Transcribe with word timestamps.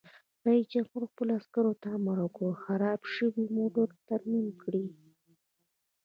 رئیس 0.47 0.65
جمهور 0.73 1.03
خپلو 1.11 1.31
عسکرو 1.39 1.73
ته 1.81 1.87
امر 1.97 2.17
وکړ؛ 2.21 2.49
خراب 2.63 2.99
شوي 3.15 3.43
موټر 3.57 3.87
ترمیم 4.09 4.47
کړئ! 4.61 4.85